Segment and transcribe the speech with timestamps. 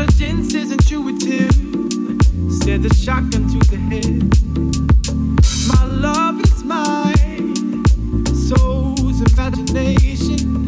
[0.00, 1.52] Intelligence is intuitive.
[2.62, 4.22] Said the shotgun to the head.
[5.66, 7.84] My love is mine.
[8.26, 10.67] Soul's imagination.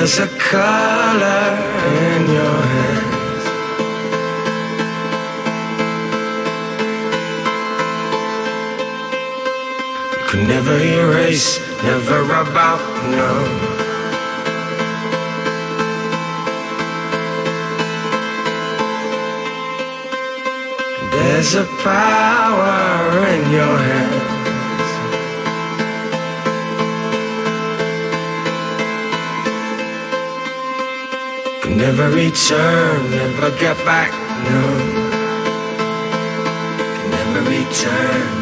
[0.00, 1.48] There's a color
[2.08, 3.44] in your hands.
[10.16, 12.80] You can never erase, never rub out,
[13.12, 13.30] no.
[21.12, 24.19] There's a power in your hands.
[31.80, 34.12] never return, never get back,
[34.44, 34.62] no.
[36.94, 38.39] Can never return.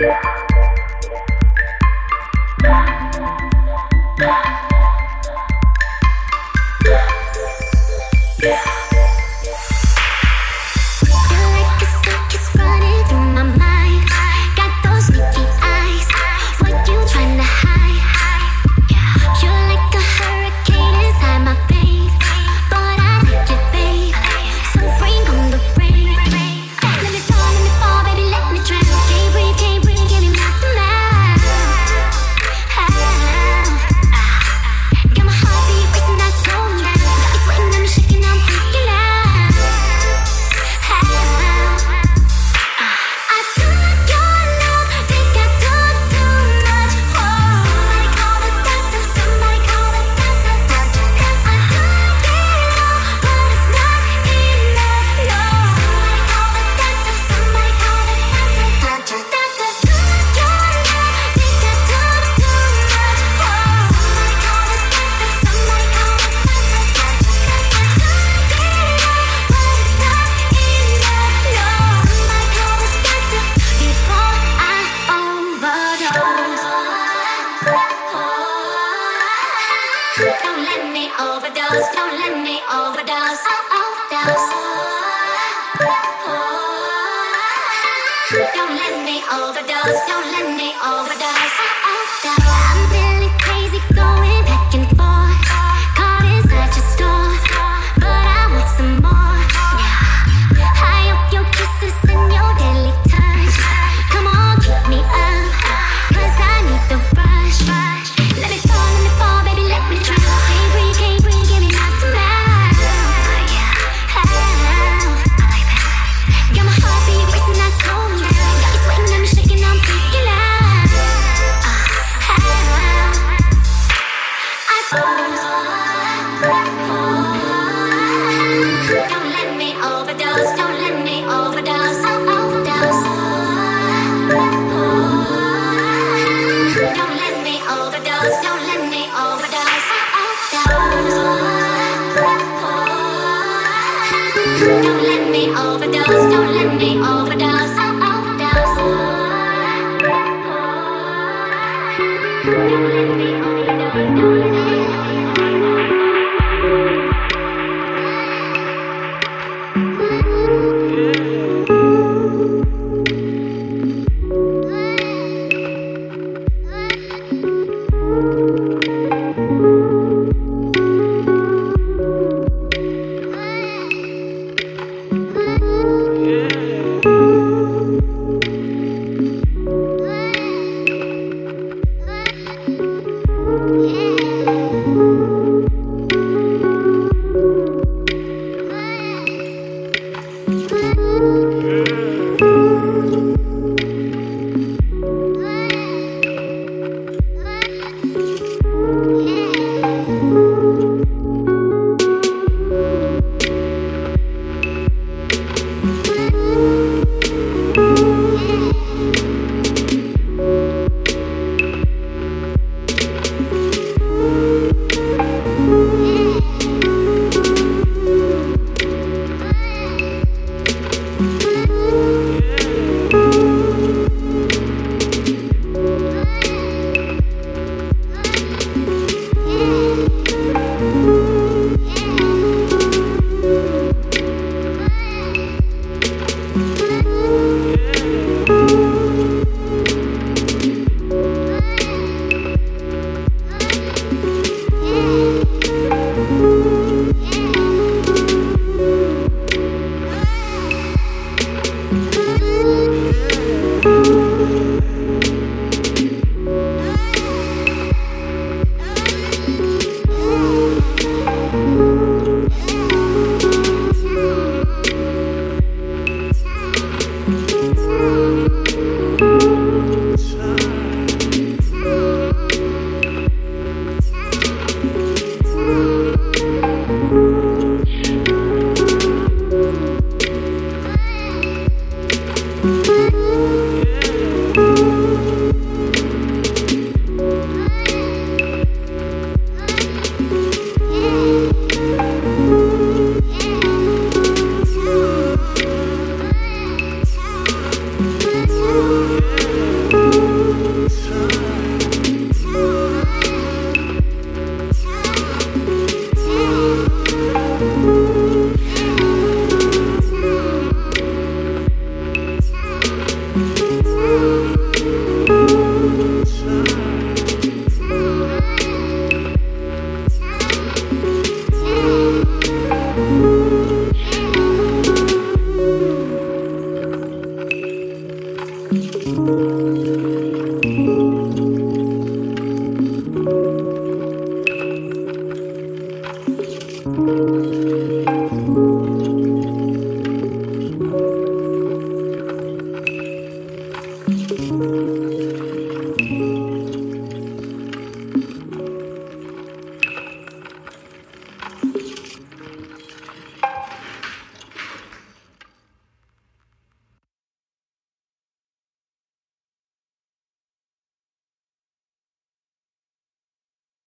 [0.00, 0.43] I